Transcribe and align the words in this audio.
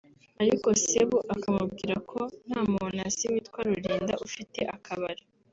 ariko 0.41 0.67
Sebu 0.85 1.17
akamubwira 1.35 1.95
ko 2.09 2.19
nta 2.47 2.61
muntu 2.73 2.97
azi 3.07 3.23
witwa 3.31 3.59
Rulinda 3.67 4.13
ufite 4.27 4.59
akabari 4.75 5.23